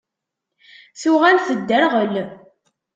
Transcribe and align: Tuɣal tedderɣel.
Tuɣal 1.01 1.37
tedderɣel. 1.47 2.13